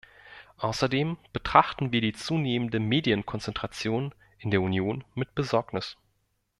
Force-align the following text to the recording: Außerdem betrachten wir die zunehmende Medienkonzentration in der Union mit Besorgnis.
Außerdem 0.57 1.17
betrachten 1.31 1.91
wir 1.91 2.01
die 2.01 2.13
zunehmende 2.13 2.79
Medienkonzentration 2.79 4.15
in 4.39 4.49
der 4.49 4.59
Union 4.63 5.03
mit 5.13 5.35
Besorgnis. 5.35 5.95